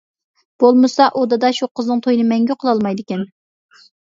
بولمىسا 0.63 1.09
ئۇ 1.19 1.25
دادا 1.33 1.51
شۇ 1.57 1.67
قىزنىڭ 1.81 2.01
تويىنى 2.07 2.27
مەڭگۈ 2.33 2.59
قىلالمايدىكەن. 2.65 3.29